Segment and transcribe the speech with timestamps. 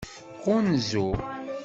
[0.45, 1.07] Ɣunzu.